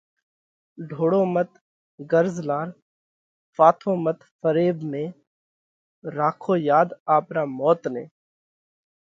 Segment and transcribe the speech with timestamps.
[0.89, 1.49] ڍوڙو مت
[2.09, 2.67] غرض لار،
[3.55, 5.03] ڦاٿو مت فريٻ ۾،
[6.17, 8.05] راکو ياڌ آپرا موت نئہ!